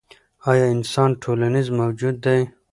ایا 0.49 0.65
انسان 0.75 1.09
ټولنیز 1.21 1.67
موجود 1.79 2.15
دی؟ 2.25 2.39